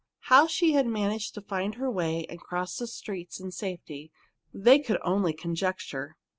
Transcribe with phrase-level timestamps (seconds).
[0.33, 4.11] How she had managed to find her way and cross the streets in safety,
[4.51, 6.17] they could only conjecture.